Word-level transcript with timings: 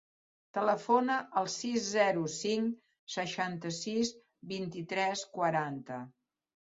Telefona 0.57 1.17
al 1.41 1.49
sis, 1.55 1.75
zero, 1.89 2.23
cinc, 2.35 2.71
seixanta-sis, 3.15 4.09
vint-i-tres, 4.55 5.23
quaranta. 5.37 5.99